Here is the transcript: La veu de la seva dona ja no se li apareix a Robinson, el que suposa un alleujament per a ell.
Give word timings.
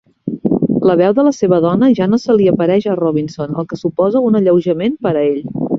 La 0.91 0.95
veu 1.01 1.13
de 1.19 1.25
la 1.27 1.33
seva 1.41 1.59
dona 1.67 1.89
ja 2.01 2.09
no 2.13 2.21
se 2.23 2.39
li 2.41 2.49
apareix 2.55 2.89
a 2.95 2.99
Robinson, 3.03 3.55
el 3.63 3.69
que 3.75 3.81
suposa 3.85 4.27
un 4.31 4.43
alleujament 4.43 5.01
per 5.09 5.17
a 5.17 5.27
ell. 5.29 5.43